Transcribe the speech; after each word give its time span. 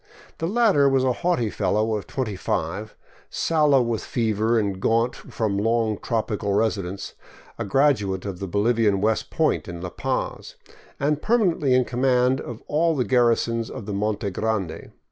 The 0.39 0.47
latter 0.47 0.89
was 0.89 1.03
a 1.03 1.13
haughty 1.13 1.51
fellow 1.51 1.93
of 1.95 2.07
twenty 2.07 2.35
five, 2.35 2.95
sallow 3.29 3.83
with 3.83 4.03
fever 4.03 4.57
and 4.57 4.81
gaunt 4.81 5.15
from 5.15 5.59
long 5.59 5.99
tropical 5.99 6.53
residence, 6.55 7.13
a 7.59 7.65
graduate 7.65 8.25
of 8.25 8.39
the 8.39 8.47
Bolivian 8.47 8.99
West 8.99 9.29
Point 9.29 9.67
in 9.67 9.79
La 9.79 9.89
Paz, 9.91 10.55
and 10.99 11.21
permanently 11.21 11.75
in 11.75 11.85
command 11.85 12.41
of 12.41 12.63
all 12.65 12.95
the 12.95 13.05
garrisons 13.05 13.69
of 13.69 13.85
the 13.85 13.93
Monte 13.93 14.31
Grande. 14.31 14.91